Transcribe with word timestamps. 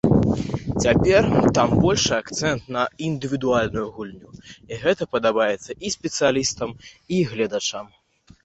Цяпер 0.83 1.27
там 1.57 1.75
большы 1.83 2.13
акцэнт 2.21 2.63
на 2.75 2.83
індывідуальную 3.07 3.83
гульню, 3.99 4.29
і 4.71 4.81
гэта 4.87 5.03
падабаецца 5.15 5.71
і 5.89 5.93
спецыялістам, 5.99 6.69
і 7.21 7.25
гледачам. 7.35 7.85